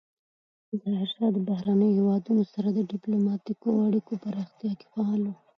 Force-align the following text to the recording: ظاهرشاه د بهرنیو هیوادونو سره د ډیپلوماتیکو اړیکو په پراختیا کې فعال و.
ظاهرشاه 0.83 1.29
د 1.33 1.37
بهرنیو 1.47 1.93
هیوادونو 1.97 2.43
سره 2.53 2.67
د 2.71 2.79
ډیپلوماتیکو 2.91 3.67
اړیکو 3.87 4.11
په 4.15 4.19
پراختیا 4.23 4.71
کې 4.79 4.85
فعال 4.93 5.21
و. 5.23 5.31